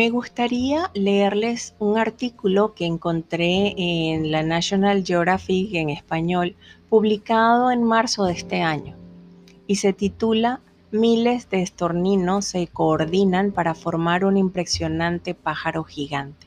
Me 0.00 0.08
gustaría 0.08 0.90
leerles 0.94 1.74
un 1.78 1.98
artículo 1.98 2.72
que 2.72 2.86
encontré 2.86 3.74
en 3.76 4.32
la 4.32 4.42
National 4.42 5.04
Geographic 5.04 5.74
en 5.74 5.90
español, 5.90 6.56
publicado 6.88 7.70
en 7.70 7.84
marzo 7.84 8.24
de 8.24 8.32
este 8.32 8.62
año, 8.62 8.96
y 9.66 9.74
se 9.74 9.92
titula 9.92 10.62
Miles 10.90 11.50
de 11.50 11.60
estorninos 11.60 12.46
se 12.46 12.66
coordinan 12.68 13.52
para 13.52 13.74
formar 13.74 14.24
un 14.24 14.38
impresionante 14.38 15.34
pájaro 15.34 15.84
gigante. 15.84 16.46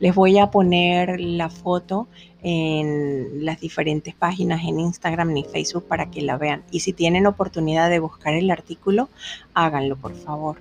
Les 0.00 0.12
voy 0.12 0.38
a 0.38 0.50
poner 0.50 1.20
la 1.20 1.50
foto 1.50 2.08
en 2.42 3.44
las 3.44 3.60
diferentes 3.60 4.12
páginas 4.16 4.64
en 4.64 4.80
Instagram 4.80 5.32
ni 5.34 5.44
Facebook 5.44 5.86
para 5.86 6.10
que 6.10 6.22
la 6.22 6.36
vean. 6.36 6.64
Y 6.72 6.80
si 6.80 6.92
tienen 6.92 7.28
oportunidad 7.28 7.90
de 7.90 8.00
buscar 8.00 8.34
el 8.34 8.50
artículo, 8.50 9.08
háganlo 9.54 9.94
por 9.94 10.16
favor. 10.16 10.56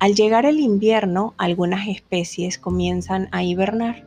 Al 0.00 0.14
llegar 0.14 0.46
el 0.46 0.60
invierno, 0.60 1.34
algunas 1.36 1.86
especies 1.86 2.56
comienzan 2.56 3.28
a 3.32 3.42
hibernar, 3.42 4.06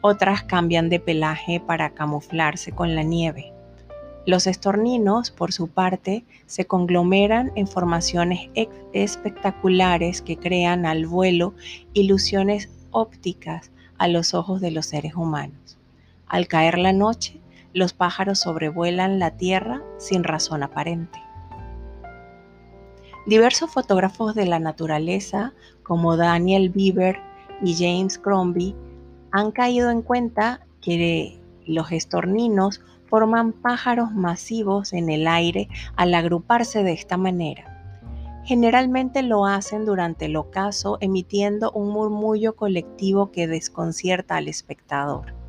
otras 0.00 0.44
cambian 0.44 0.88
de 0.88 1.00
pelaje 1.00 1.58
para 1.58 1.90
camuflarse 1.90 2.70
con 2.70 2.94
la 2.94 3.02
nieve. 3.02 3.52
Los 4.26 4.46
estorninos, 4.46 5.32
por 5.32 5.52
su 5.52 5.66
parte, 5.66 6.24
se 6.46 6.66
conglomeran 6.66 7.50
en 7.56 7.66
formaciones 7.66 8.48
espectaculares 8.92 10.22
que 10.22 10.36
crean 10.36 10.86
al 10.86 11.06
vuelo 11.06 11.54
ilusiones 11.94 12.70
ópticas 12.92 13.72
a 13.98 14.06
los 14.06 14.34
ojos 14.34 14.60
de 14.60 14.70
los 14.70 14.86
seres 14.86 15.16
humanos. 15.16 15.78
Al 16.28 16.46
caer 16.46 16.78
la 16.78 16.92
noche, 16.92 17.40
los 17.72 17.92
pájaros 17.92 18.38
sobrevuelan 18.38 19.18
la 19.18 19.32
tierra 19.32 19.82
sin 19.98 20.22
razón 20.22 20.62
aparente. 20.62 21.23
Diversos 23.26 23.70
fotógrafos 23.70 24.34
de 24.34 24.44
la 24.44 24.58
naturaleza, 24.58 25.54
como 25.82 26.18
Daniel 26.18 26.68
Bieber 26.68 27.20
y 27.62 27.74
James 27.74 28.18
Crombie, 28.18 28.76
han 29.30 29.50
caído 29.50 29.90
en 29.90 30.02
cuenta 30.02 30.66
que 30.82 31.40
los 31.64 31.90
estorninos 31.90 32.82
forman 33.06 33.52
pájaros 33.52 34.12
masivos 34.12 34.92
en 34.92 35.08
el 35.08 35.26
aire 35.26 35.68
al 35.96 36.12
agruparse 36.14 36.82
de 36.82 36.92
esta 36.92 37.16
manera. 37.16 37.70
Generalmente 38.44 39.22
lo 39.22 39.46
hacen 39.46 39.86
durante 39.86 40.26
el 40.26 40.36
ocaso 40.36 40.98
emitiendo 41.00 41.72
un 41.72 41.88
murmullo 41.88 42.56
colectivo 42.56 43.32
que 43.32 43.46
desconcierta 43.46 44.36
al 44.36 44.48
espectador. 44.48 45.43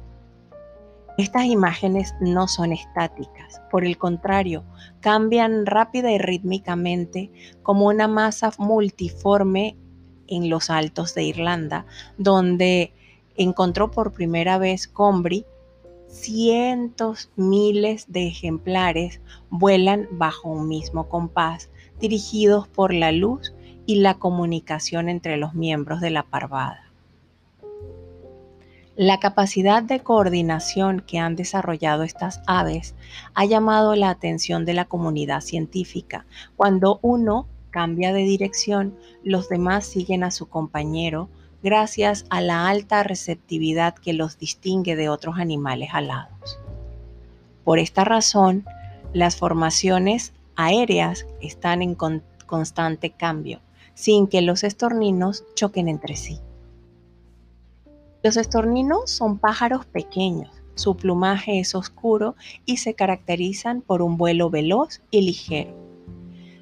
Estas 1.18 1.46
imágenes 1.46 2.14
no 2.20 2.50
son 2.50 2.74
estáticas, 2.74 3.62
por 3.72 3.86
el 3.86 3.98
contrario, 3.98 4.66
cambian 5.00 5.66
rápida 5.66 6.12
y 6.12 6.18
rítmicamente 6.18 7.32
como 7.64 7.88
una 7.88 8.10
masa 8.10 8.52
multiforme 8.58 9.78
en 10.28 10.50
los 10.50 10.70
altos 10.70 11.16
de 11.16 11.24
Irlanda, 11.24 11.86
donde 12.18 12.94
encontró 13.38 13.92
por 13.92 14.12
primera 14.12 14.58
vez 14.58 14.90
Combri, 14.90 15.46
cientos, 16.10 17.32
miles 17.38 18.12
de 18.12 18.28
ejemplares 18.28 19.22
vuelan 19.50 20.10
bajo 20.12 20.50
un 20.50 20.68
mismo 20.68 21.08
compás, 21.08 21.70
dirigidos 22.00 22.68
por 22.68 22.94
la 22.94 23.14
luz 23.14 23.54
y 23.86 23.96
la 24.02 24.16
comunicación 24.16 25.08
entre 25.08 25.38
los 25.38 25.54
miembros 25.54 26.02
de 26.02 26.10
la 26.10 26.24
parvada. 26.24 26.85
La 28.98 29.20
capacidad 29.20 29.84
de 29.84 30.00
coordinación 30.00 31.02
que 31.02 31.20
han 31.20 31.36
desarrollado 31.36 32.04
estas 32.04 32.42
aves 32.48 32.96
ha 33.34 33.44
llamado 33.44 33.94
la 33.94 34.10
atención 34.10 34.64
de 34.64 34.74
la 34.74 34.86
comunidad 34.86 35.42
científica. 35.42 36.26
Cuando 36.56 37.00
uno 37.02 37.46
cambia 37.72 38.14
de 38.14 38.22
dirección, 38.22 38.96
los 39.22 39.50
demás 39.50 39.86
siguen 39.86 40.24
a 40.24 40.32
su 40.32 40.48
compañero 40.48 41.28
gracias 41.62 42.26
a 42.30 42.40
la 42.40 42.70
alta 42.70 43.04
receptividad 43.04 43.96
que 43.96 44.14
los 44.14 44.38
distingue 44.38 44.96
de 44.96 45.10
otros 45.10 45.40
animales 45.40 45.90
alados. 45.92 46.58
Por 47.66 47.80
esta 47.80 48.06
razón, 48.06 48.64
las 49.12 49.36
formaciones 49.36 50.32
aéreas 50.56 51.26
están 51.42 51.82
en 51.82 51.98
constante 52.46 53.10
cambio, 53.10 53.60
sin 53.94 54.28
que 54.28 54.42
los 54.42 54.64
estorninos 54.64 55.44
choquen 55.54 55.90
entre 55.90 56.16
sí. 56.16 56.40
Los 58.26 58.38
estorninos 58.38 59.12
son 59.12 59.38
pájaros 59.38 59.86
pequeños, 59.86 60.50
su 60.74 60.98
plumaje 60.98 61.60
es 61.60 61.76
oscuro 61.76 62.36
y 62.66 62.78
se 62.78 62.96
caracterizan 62.96 63.82
por 63.82 64.02
un 64.02 64.18
vuelo 64.18 64.50
veloz 64.50 65.04
y 65.12 65.22
ligero. 65.22 65.76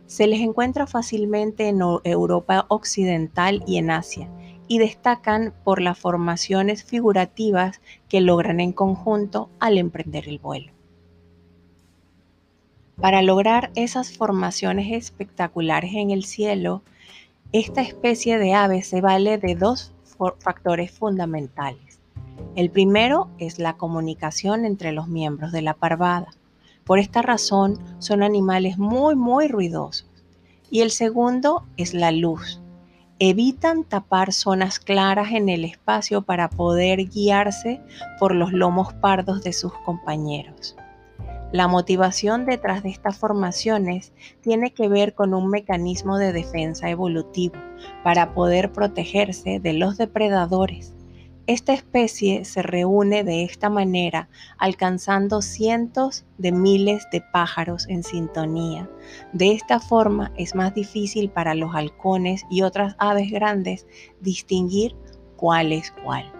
Se 0.05 0.27
les 0.27 0.41
encuentra 0.41 0.87
fácilmente 0.87 1.69
en 1.69 1.79
Europa 2.03 2.65
Occidental 2.67 3.63
y 3.65 3.77
en 3.77 3.91
Asia 3.91 4.29
y 4.67 4.79
destacan 4.79 5.53
por 5.63 5.81
las 5.81 5.97
formaciones 5.97 6.83
figurativas 6.83 7.79
que 8.09 8.19
logran 8.19 8.59
en 8.59 8.73
conjunto 8.73 9.49
al 9.61 9.77
emprender 9.77 10.27
el 10.27 10.39
vuelo. 10.39 10.73
Para 12.99 13.21
lograr 13.21 13.71
esas 13.75 14.11
formaciones 14.11 14.91
espectaculares 14.91 15.93
en 15.93 16.11
el 16.11 16.25
cielo, 16.25 16.81
esta 17.53 17.79
especie 17.79 18.37
de 18.37 18.53
ave 18.53 18.83
se 18.83 18.99
vale 18.99 19.37
de 19.37 19.55
dos 19.55 19.92
factores 20.15 20.91
fundamentales. 20.91 21.99
El 22.55 22.69
primero 22.69 23.29
es 23.39 23.59
la 23.59 23.77
comunicación 23.77 24.65
entre 24.65 24.91
los 24.91 25.07
miembros 25.07 25.51
de 25.51 25.61
la 25.61 25.73
parvada. 25.73 26.27
Por 26.83 26.99
esta 26.99 27.21
razón 27.21 27.79
son 27.99 28.23
animales 28.23 28.77
muy, 28.77 29.15
muy 29.15 29.47
ruidosos. 29.47 30.09
Y 30.69 30.81
el 30.81 30.91
segundo 30.91 31.65
es 31.77 31.93
la 31.93 32.11
luz. 32.11 32.59
Evitan 33.19 33.83
tapar 33.83 34.33
zonas 34.33 34.79
claras 34.79 35.31
en 35.31 35.47
el 35.49 35.65
espacio 35.65 36.23
para 36.23 36.49
poder 36.49 37.07
guiarse 37.09 37.81
por 38.19 38.35
los 38.35 38.51
lomos 38.51 38.93
pardos 38.95 39.43
de 39.43 39.53
sus 39.53 39.73
compañeros. 39.85 40.75
La 41.53 41.67
motivación 41.67 42.47
detrás 42.47 42.81
de 42.81 42.89
estas 42.89 43.19
formaciones 43.19 44.11
tiene 44.41 44.73
que 44.73 44.87
ver 44.87 45.13
con 45.13 45.35
un 45.35 45.51
mecanismo 45.51 46.17
de 46.17 46.33
defensa 46.33 46.89
evolutivo 46.89 47.53
para 48.03 48.33
poder 48.33 48.71
protegerse 48.71 49.59
de 49.59 49.73
los 49.73 49.99
depredadores. 49.99 50.95
Esta 51.45 51.73
especie 51.73 52.43
se 52.43 52.63
reúne 52.63 53.23
de 53.23 53.43
esta 53.43 53.69
manera, 53.69 54.29
alcanzando 54.57 55.43
cientos 55.43 56.25
de 56.39 56.51
miles 56.51 57.05
de 57.11 57.21
pájaros 57.21 57.87
en 57.87 58.01
sintonía. 58.01 58.89
De 59.31 59.51
esta 59.51 59.79
forma 59.79 60.31
es 60.35 60.55
más 60.55 60.73
difícil 60.73 61.29
para 61.29 61.53
los 61.53 61.75
halcones 61.75 62.47
y 62.49 62.63
otras 62.63 62.95
aves 62.97 63.29
grandes 63.29 63.85
distinguir 64.21 64.95
cuál 65.35 65.71
es 65.71 65.91
cuál. 66.03 66.32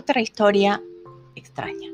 Otra 0.00 0.22
historia 0.22 0.82
extraña. 1.34 1.90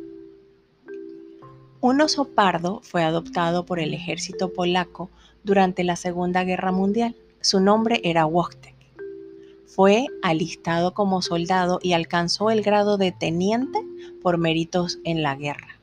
Un 1.81 2.01
oso 2.01 2.29
pardo 2.29 2.81
fue 2.85 3.03
adoptado 3.03 3.67
por 3.67 3.81
el 3.81 3.93
ejército 3.95 4.53
polaco 4.53 5.11
durante 5.43 5.83
la 5.83 5.97
Segunda 5.97 6.45
Guerra 6.45 6.71
Mundial. 6.71 7.17
Su 7.41 7.59
nombre 7.59 8.01
era 8.05 8.25
Wojtek. 8.25 8.77
Fue 9.67 10.07
alistado 10.23 10.95
como 10.95 11.21
soldado 11.21 11.81
y 11.83 11.95
alcanzó 11.95 12.51
el 12.51 12.63
grado 12.63 12.97
de 12.97 13.11
teniente 13.11 13.81
por 14.23 14.39
méritos 14.39 15.01
en 15.03 15.25
la 15.25 15.35
guerra. 15.35 15.81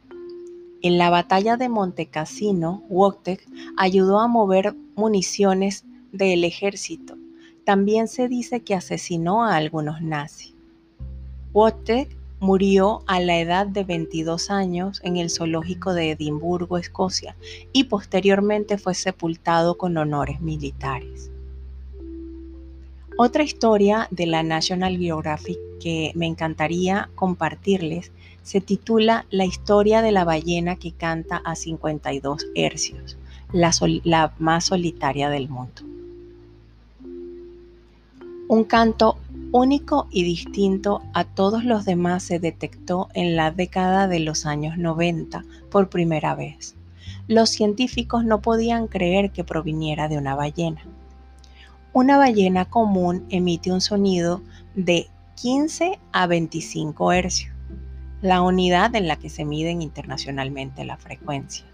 En 0.82 0.98
la 0.98 1.10
batalla 1.10 1.58
de 1.58 1.68
Montecassino, 1.68 2.86
Wojtek 2.88 3.46
ayudó 3.76 4.20
a 4.20 4.30
mover 4.30 4.74
municiones 4.96 5.84
del 6.14 6.46
ejército. 6.46 7.18
También 7.66 8.08
se 8.08 8.30
dice 8.30 8.62
que 8.62 8.76
asesinó 8.76 9.44
a 9.44 9.58
algunos 9.58 10.02
nazis. 10.02 10.53
Wojtek 11.54 12.10
murió 12.40 13.04
a 13.06 13.20
la 13.20 13.40
edad 13.40 13.68
de 13.68 13.84
22 13.84 14.50
años 14.50 15.00
en 15.04 15.18
el 15.18 15.30
zoológico 15.30 15.94
de 15.94 16.12
Edimburgo, 16.12 16.78
Escocia, 16.78 17.36
y 17.72 17.86
posteriormente 17.86 18.78
fue 18.78 18.96
sepultado 18.96 19.78
con 19.78 19.96
honores 19.98 20.42
militares. 20.42 21.32
Otra 23.18 23.44
historia 23.44 24.08
de 24.10 24.26
la 24.26 24.42
National 24.42 24.98
Geographic 24.98 25.60
que 25.80 26.12
me 26.16 26.26
encantaría 26.26 27.10
compartirles 27.14 28.12
se 28.42 28.60
titula 28.60 29.26
La 29.30 29.46
historia 29.46 30.02
de 30.02 30.12
la 30.12 30.26
ballena 30.26 30.76
que 30.76 30.92
canta 30.92 31.38
a 31.46 31.56
52 31.56 32.48
hercios, 32.56 33.18
la, 33.52 33.72
la 34.04 34.34
más 34.40 34.66
solitaria 34.66 35.30
del 35.30 35.48
mundo. 35.48 35.84
Un 38.48 38.64
canto 38.64 39.18
único 39.54 40.08
y 40.10 40.24
distinto 40.24 41.04
a 41.14 41.26
todos 41.26 41.64
los 41.64 41.86
demás 41.86 42.24
se 42.24 42.40
detectó 42.40 43.08
en 43.14 43.36
la 43.36 43.52
década 43.52 44.08
de 44.08 44.20
los 44.20 44.48
años 44.48 44.80
90 44.80 45.46
por 45.70 45.90
primera 45.90 46.34
vez. 46.34 46.76
Los 47.28 47.52
científicos 47.52 48.26
no 48.26 48.42
podían 48.42 48.88
creer 48.88 49.32
que 49.32 49.44
proviniera 49.44 50.10
de 50.10 50.18
una 50.18 50.36
ballena. 50.36 50.82
Una 51.94 52.18
ballena 52.18 52.66
común 52.66 53.26
emite 53.30 53.72
un 53.72 53.80
sonido 53.80 54.42
de 54.74 55.08
15 55.36 56.00
a 56.12 56.26
25 56.26 57.12
hercios, 57.12 57.54
la 58.24 58.42
unidad 58.42 58.96
en 58.96 59.08
la 59.08 59.18
que 59.18 59.30
se 59.30 59.46
miden 59.46 59.84
internacionalmente 59.84 60.84
las 60.84 61.00
frecuencias. 61.00 61.73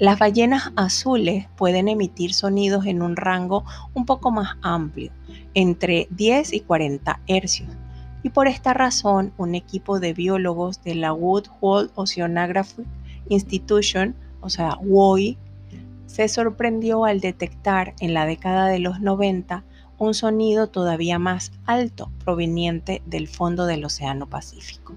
Las 0.00 0.18
ballenas 0.18 0.72
azules 0.76 1.46
pueden 1.56 1.86
emitir 1.86 2.32
sonidos 2.32 2.86
en 2.86 3.02
un 3.02 3.16
rango 3.16 3.66
un 3.92 4.06
poco 4.06 4.30
más 4.30 4.56
amplio, 4.62 5.12
entre 5.52 6.08
10 6.10 6.54
y 6.54 6.60
40 6.60 7.20
hercios. 7.26 7.68
Y 8.22 8.30
por 8.30 8.48
esta 8.48 8.72
razón, 8.72 9.34
un 9.36 9.54
equipo 9.54 10.00
de 10.00 10.14
biólogos 10.14 10.82
de 10.82 10.94
la 10.94 11.12
Woodhull 11.12 11.90
Oceanographic 11.96 12.86
Institution, 13.28 14.16
o 14.40 14.48
sea, 14.48 14.78
WOI, 14.80 15.36
se 16.06 16.28
sorprendió 16.28 17.04
al 17.04 17.20
detectar 17.20 17.94
en 18.00 18.14
la 18.14 18.24
década 18.24 18.68
de 18.68 18.78
los 18.78 19.02
90 19.02 19.64
un 19.98 20.14
sonido 20.14 20.68
todavía 20.68 21.18
más 21.18 21.52
alto 21.66 22.10
proveniente 22.24 23.02
del 23.04 23.28
fondo 23.28 23.66
del 23.66 23.84
Océano 23.84 24.26
Pacífico. 24.26 24.94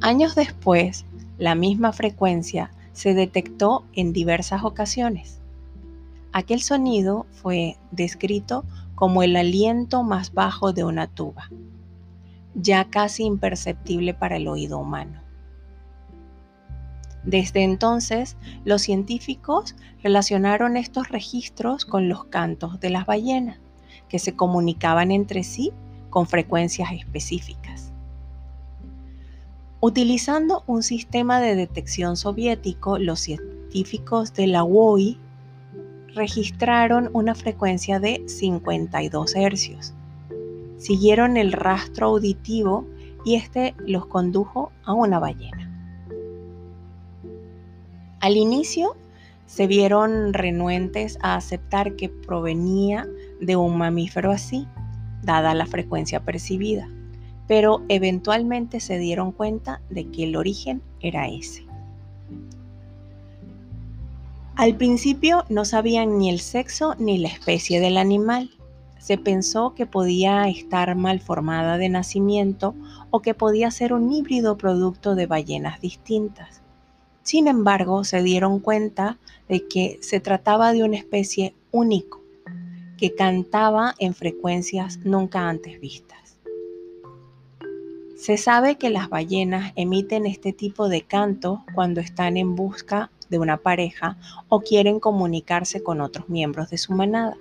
Años 0.00 0.34
después, 0.34 1.06
la 1.38 1.54
misma 1.54 1.92
frecuencia 1.92 2.70
se 2.92 3.14
detectó 3.14 3.84
en 3.94 4.12
diversas 4.12 4.64
ocasiones. 4.64 5.40
Aquel 6.32 6.62
sonido 6.62 7.26
fue 7.32 7.76
descrito 7.90 8.64
como 8.94 9.22
el 9.22 9.36
aliento 9.36 10.02
más 10.02 10.32
bajo 10.32 10.72
de 10.72 10.84
una 10.84 11.06
tuba, 11.06 11.50
ya 12.54 12.84
casi 12.86 13.24
imperceptible 13.24 14.14
para 14.14 14.36
el 14.36 14.48
oído 14.48 14.78
humano. 14.78 15.20
Desde 17.24 17.62
entonces, 17.62 18.36
los 18.64 18.82
científicos 18.82 19.74
relacionaron 20.02 20.76
estos 20.76 21.08
registros 21.08 21.84
con 21.84 22.08
los 22.08 22.24
cantos 22.24 22.78
de 22.80 22.90
las 22.90 23.06
ballenas, 23.06 23.58
que 24.08 24.18
se 24.18 24.36
comunicaban 24.36 25.10
entre 25.10 25.42
sí 25.42 25.72
con 26.10 26.26
frecuencias 26.26 26.92
específicas. 26.92 27.83
Utilizando 29.86 30.64
un 30.66 30.82
sistema 30.82 31.42
de 31.42 31.56
detección 31.56 32.16
soviético, 32.16 32.98
los 32.98 33.20
científicos 33.20 34.32
de 34.32 34.46
la 34.46 34.64
WOI 34.64 35.18
registraron 36.14 37.10
una 37.12 37.34
frecuencia 37.34 38.00
de 38.00 38.26
52 38.26 39.36
hercios. 39.36 39.92
Siguieron 40.78 41.36
el 41.36 41.52
rastro 41.52 42.06
auditivo 42.06 42.86
y 43.26 43.34
este 43.34 43.74
los 43.86 44.06
condujo 44.06 44.72
a 44.84 44.94
una 44.94 45.18
ballena. 45.18 45.70
Al 48.20 48.38
inicio 48.38 48.96
se 49.44 49.66
vieron 49.66 50.32
renuentes 50.32 51.18
a 51.20 51.36
aceptar 51.36 51.94
que 51.96 52.08
provenía 52.08 53.06
de 53.38 53.56
un 53.56 53.76
mamífero 53.76 54.30
así, 54.30 54.66
dada 55.22 55.52
la 55.52 55.66
frecuencia 55.66 56.24
percibida, 56.24 56.88
pero 57.46 57.82
eventualmente 57.88 58.80
se 58.80 58.98
dieron 58.98 59.32
cuenta 59.32 59.80
de 59.90 60.10
que 60.10 60.24
el 60.24 60.36
origen 60.36 60.82
era 61.00 61.28
ese. 61.28 61.64
Al 64.56 64.76
principio 64.76 65.44
no 65.48 65.64
sabían 65.64 66.16
ni 66.18 66.30
el 66.30 66.38
sexo 66.38 66.94
ni 66.98 67.18
la 67.18 67.28
especie 67.28 67.80
del 67.80 67.96
animal. 67.96 68.50
se 68.98 69.18
pensó 69.18 69.74
que 69.74 69.84
podía 69.84 70.48
estar 70.48 70.94
mal 70.94 71.20
formada 71.20 71.76
de 71.76 71.90
nacimiento 71.90 72.74
o 73.10 73.20
que 73.20 73.34
podía 73.34 73.70
ser 73.70 73.92
un 73.92 74.10
híbrido 74.10 74.56
producto 74.56 75.14
de 75.14 75.26
ballenas 75.26 75.78
distintas. 75.82 76.62
Sin 77.22 77.46
embargo, 77.46 78.04
se 78.04 78.22
dieron 78.22 78.60
cuenta 78.60 79.18
de 79.46 79.68
que 79.68 79.98
se 80.00 80.20
trataba 80.20 80.72
de 80.72 80.84
una 80.84 80.96
especie 80.96 81.54
único, 81.70 82.22
que 82.96 83.14
cantaba 83.14 83.94
en 83.98 84.14
frecuencias 84.14 84.98
nunca 85.04 85.50
antes 85.50 85.78
vistas. 85.80 86.23
Se 88.24 88.38
sabe 88.38 88.76
que 88.76 88.88
las 88.88 89.10
ballenas 89.10 89.74
emiten 89.76 90.24
este 90.24 90.54
tipo 90.54 90.88
de 90.88 91.02
canto 91.02 91.62
cuando 91.74 92.00
están 92.00 92.38
en 92.38 92.56
busca 92.56 93.10
de 93.28 93.38
una 93.38 93.58
pareja 93.58 94.16
o 94.48 94.62
quieren 94.62 94.98
comunicarse 94.98 95.82
con 95.82 96.00
otros 96.00 96.30
miembros 96.30 96.70
de 96.70 96.78
su 96.78 96.94
manada. 96.94 97.36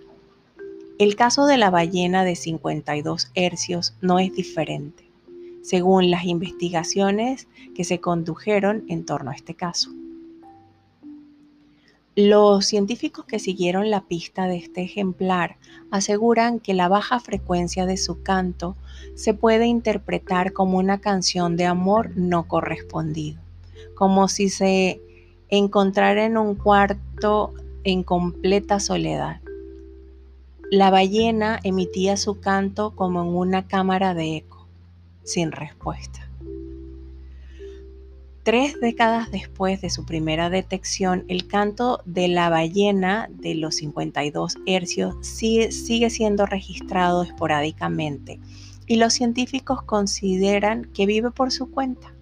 El 1.00 1.16
caso 1.16 1.46
de 1.46 1.56
la 1.56 1.70
ballena 1.70 2.26
de 2.26 2.36
52 2.36 3.32
hercios 3.34 3.96
no 4.02 4.20
es 4.20 4.34
diferente, 4.34 5.10
según 5.62 6.12
las 6.12 6.26
investigaciones 6.26 7.48
que 7.74 7.86
se 7.86 8.02
condujeron 8.02 8.84
en 8.90 9.06
torno 9.06 9.32
a 9.32 9.36
este 9.36 9.54
caso. 9.54 9.90
Los 12.16 12.68
científicos 12.68 13.26
que 13.26 13.40
siguieron 13.40 13.90
la 13.90 14.02
pista 14.02 14.46
de 14.46 14.58
este 14.58 14.84
ejemplar 14.84 15.58
aseguran 15.90 16.60
que 16.60 16.76
la 16.76 16.88
baja 16.88 17.20
frecuencia 17.20 17.88
de 17.88 17.98
su 17.98 18.22
canto 18.22 18.76
se 19.16 19.34
puede 19.34 19.66
interpretar 19.66 20.54
como 20.54 20.78
una 20.78 21.02
canción 21.02 21.58
de 21.58 21.66
amor 21.66 22.12
no 22.16 22.48
correspondido, 22.48 23.42
como 23.96 24.28
si 24.28 24.50
se 24.50 25.02
encontrara 25.50 26.24
en 26.24 26.38
un 26.38 26.54
cuarto 26.54 27.56
en 27.84 28.04
completa 28.04 28.80
soledad. 28.80 29.42
La 30.70 30.92
ballena 30.92 31.60
emitía 31.64 32.16
su 32.16 32.40
canto 32.40 32.96
como 32.96 33.24
en 33.24 33.30
una 33.30 33.68
cámara 33.68 34.14
de 34.14 34.38
eco, 34.38 34.68
sin 35.24 35.52
respuesta. 35.52 36.30
Tres 38.44 38.78
décadas 38.82 39.32
después 39.32 39.80
de 39.80 39.90
su 39.90 40.06
primera 40.06 40.50
detección, 40.50 41.24
el 41.30 41.48
canto 41.48 42.02
de 42.04 42.28
la 42.28 42.50
ballena 42.50 43.30
de 43.32 43.56
los 43.56 43.78
52 43.78 44.58
hercios 44.66 45.16
sigue, 45.22 45.72
sigue, 45.72 46.10
siendo 46.10 46.46
registrado 46.46 47.24
esporádicamente 47.24 48.42
y 48.86 48.98
los 48.98 49.14
científicos 49.14 49.82
consideran 49.84 50.90
que 50.94 51.06
vive 51.06 51.32
por 51.32 51.54
su 51.54 51.72
cuenta. 51.72 52.14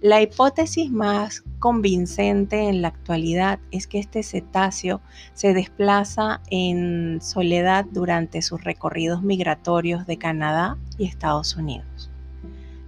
La 0.00 0.20
hipótesis 0.20 0.90
más 0.90 1.44
convincente 1.60 2.68
en 2.68 2.82
la 2.82 2.88
actualidad 2.88 3.60
es 3.70 3.86
que 3.86 4.00
este 4.00 4.24
cetáceo 4.24 5.00
se 5.32 5.54
desplaza 5.54 6.42
en 6.50 7.20
soledad 7.22 7.86
durante 7.88 8.42
sus 8.42 8.64
recorridos 8.64 9.22
migratorios 9.22 10.08
de 10.08 10.18
Canadá 10.18 10.76
y 10.98 11.04
Estados 11.04 11.54
Unidos. 11.54 12.11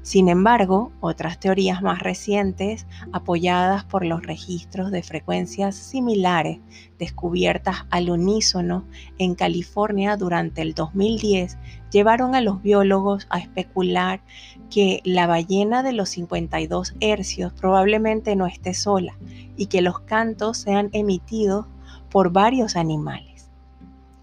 Sin 0.04 0.28
embargo, 0.28 0.92
otras 1.00 1.40
teorías 1.40 1.80
más 1.80 2.00
recientes, 2.00 2.86
apoyadas 3.10 3.84
por 3.84 4.04
los 4.04 4.22
registros 4.22 4.90
de 4.90 5.02
frecuencias 5.02 5.76
similares 5.76 6.58
descubiertas 6.98 7.86
al 7.88 8.10
unísono 8.10 8.84
en 9.16 9.34
California 9.34 10.18
durante 10.18 10.60
el 10.60 10.74
2010, 10.74 11.56
llevaron 11.90 12.34
a 12.34 12.42
los 12.42 12.60
biólogos 12.60 13.26
a 13.30 13.38
especular 13.38 14.20
que 14.68 15.00
la 15.04 15.26
ballena 15.26 15.82
de 15.82 15.94
los 15.94 16.10
52 16.10 16.96
hercios 17.00 17.54
probablemente 17.54 18.36
no 18.36 18.46
esté 18.46 18.74
sola 18.74 19.16
y 19.56 19.68
que 19.68 19.80
los 19.80 20.00
cantos 20.00 20.58
sean 20.58 20.90
emitidos 20.92 21.64
por 22.10 22.30
varios 22.30 22.76
animales. 22.76 23.33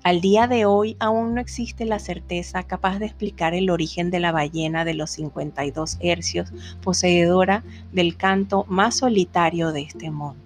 Al 0.03 0.19
día 0.19 0.47
de 0.47 0.65
hoy 0.65 0.97
aún 0.99 1.35
no 1.35 1.41
existe 1.41 1.85
la 1.85 1.99
certeza 1.99 2.63
capaz 2.63 2.97
de 2.97 3.05
explicar 3.05 3.53
el 3.53 3.69
origen 3.69 4.09
de 4.09 4.19
la 4.19 4.31
ballena 4.31 4.83
de 4.83 4.95
los 4.95 5.11
52 5.11 5.97
hercios, 5.99 6.51
poseedora 6.81 7.63
del 7.91 8.17
canto 8.17 8.65
más 8.67 8.97
solitario 8.97 9.71
de 9.71 9.81
este 9.81 10.09
mundo. 10.09 10.41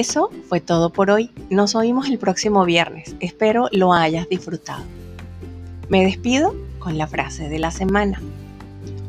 Eso 0.00 0.30
fue 0.48 0.62
todo 0.62 0.88
por 0.88 1.10
hoy. 1.10 1.30
Nos 1.50 1.74
oímos 1.74 2.08
el 2.08 2.16
próximo 2.16 2.64
viernes. 2.64 3.14
Espero 3.20 3.68
lo 3.70 3.92
hayas 3.92 4.26
disfrutado. 4.30 4.82
Me 5.90 6.02
despido 6.02 6.54
con 6.78 6.96
la 6.96 7.06
frase 7.06 7.50
de 7.50 7.58
la 7.58 7.70
semana. 7.70 8.18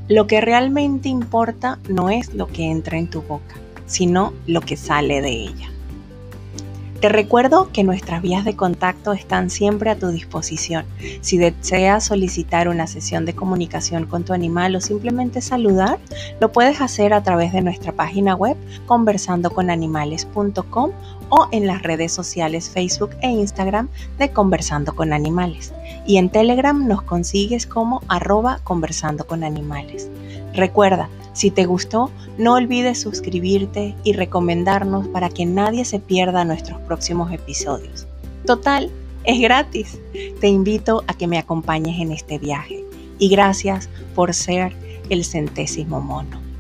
Lo 0.10 0.28
que 0.28 0.42
realmente 0.42 1.08
importa 1.08 1.80
no 1.88 2.10
es 2.10 2.34
lo 2.34 2.48
que 2.48 2.70
entra 2.70 2.98
en 2.98 3.10
tu 3.10 3.22
boca, 3.22 3.56
sino 3.86 4.34
lo 4.48 4.60
que 4.60 4.76
sale 4.76 5.22
de 5.22 5.32
ella. 5.32 5.71
Te 7.02 7.10
recuerdo 7.10 7.70
que 7.74 7.84
nuestras 7.84 8.22
vías 8.22 8.46
de 8.46 8.56
contacto 8.56 9.12
están 9.14 9.50
siempre 9.50 9.90
a 9.90 9.98
tu 9.98 10.10
disposición. 10.10 10.86
Si 11.22 11.40
deseas 11.40 12.06
solicitar 12.06 12.68
una 12.68 12.86
sesión 12.86 13.26
de 13.26 13.34
comunicación 13.34 14.06
con 14.06 14.24
tu 14.24 14.34
animal 14.34 14.76
o 14.76 14.82
simplemente 14.82 15.42
saludar, 15.42 15.98
lo 16.40 16.52
puedes 16.52 16.80
hacer 16.80 17.16
a 17.16 17.24
través 17.24 17.54
de 17.54 17.62
nuestra 17.62 17.92
página 17.92 18.36
web 18.36 18.56
conversandoconanimales.com 18.86 20.92
o 21.30 21.48
en 21.52 21.66
las 21.66 21.82
redes 21.82 22.12
sociales 22.12 22.70
Facebook 22.70 23.16
e 23.24 23.32
Instagram 23.32 23.90
de 24.20 24.32
Conversando 24.32 24.94
con 24.94 25.12
Animales. 25.12 25.74
Y 26.06 26.18
en 26.18 26.30
Telegram 26.30 26.88
nos 26.88 27.02
consigues 27.02 27.66
como 27.66 28.04
arroba 28.10 28.60
conversando 28.64 29.26
con 29.26 29.44
animales. 29.44 30.08
Recuerda, 30.54 31.10
si 31.34 31.52
te 31.52 31.66
gustó, 31.66 32.12
no 32.38 32.54
olvides 32.54 33.02
suscribirte 33.02 33.96
y 34.04 34.14
recomendarnos 34.14 35.08
para 35.08 35.30
que 35.30 35.46
nadie 35.46 35.86
se 35.86 36.00
pierda 36.00 36.46
nuestros 36.46 36.80
próximos 36.82 37.32
episodios. 37.32 38.08
Total, 38.46 38.90
es 39.24 39.40
gratis. 39.40 40.00
Te 40.40 40.48
invito 40.48 41.04
a 41.08 41.14
que 41.14 41.28
me 41.28 41.38
acompañes 41.38 42.00
en 42.00 42.12
este 42.12 42.38
viaje 42.38 42.84
y 43.20 43.30
gracias 43.30 43.90
por 44.16 44.34
ser 44.34 44.74
el 45.10 45.24
centésimo 45.24 46.02
mono. 46.02 46.51